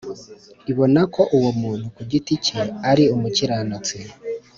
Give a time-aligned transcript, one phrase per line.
[0.71, 2.61] ibona ko uwo muntu ku giti cye
[2.91, 3.97] ari umukiranutsi